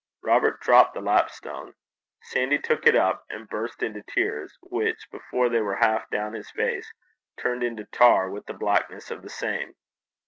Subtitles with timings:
[0.23, 1.75] Robert dropped the lapstone.
[2.23, 6.49] Sandy took it up and burst into tears, which before they were half down his
[6.49, 6.91] face,
[7.37, 9.75] turned into tar with the blackness of the same.